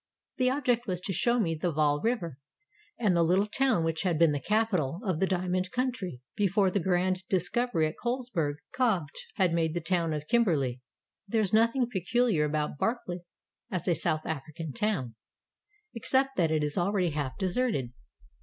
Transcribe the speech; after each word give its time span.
The 0.37 0.49
object 0.49 0.87
was 0.87 0.99
to 1.01 1.13
show 1.13 1.39
me 1.39 1.53
the 1.53 1.71
Vaal 1.71 2.01
River, 2.01 2.39
and 2.97 3.15
the 3.15 3.21
little 3.21 3.45
town 3.45 3.83
which 3.83 4.01
had 4.01 4.17
been 4.17 4.31
the 4.31 4.39
capital 4.39 4.99
of 5.05 5.19
the 5.19 5.27
diamond 5.27 5.69
country 5.71 6.21
before 6.35 6.71
the 6.71 6.79
grand 6.79 7.21
dis 7.29 7.51
covery 7.51 7.87
at 7.87 7.97
Colesberg 8.01 8.55
Kopje 8.73 9.27
had 9.35 9.53
made 9.53 9.75
the 9.75 9.79
town 9.79 10.11
of 10.11 10.27
Kim 10.27 10.43
berley. 10.43 10.81
There 11.27 11.43
is 11.43 11.53
nothing 11.53 11.87
peculiar 11.87 12.45
about 12.45 12.79
Barkly 12.79 13.19
as 13.69 13.87
a 13.87 13.93
South 13.93 14.25
African 14.25 14.73
town, 14.73 15.13
except 15.93 16.35
that 16.35 16.49
it 16.49 16.63
is 16.63 16.79
already 16.79 17.11
half 17.11 17.37
deserted. 17.37 17.91